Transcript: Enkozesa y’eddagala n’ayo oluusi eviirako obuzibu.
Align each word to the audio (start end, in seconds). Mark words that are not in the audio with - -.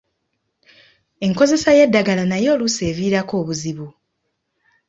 Enkozesa 1.25 1.69
y’eddagala 1.77 2.23
n’ayo 2.27 2.49
oluusi 2.55 2.81
eviirako 2.91 3.33
obuzibu. 3.41 3.87